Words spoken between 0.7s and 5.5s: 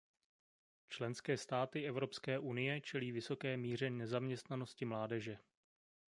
Členské státy Evropské unie čelí vysoké míře nezaměstnanosti mládeže.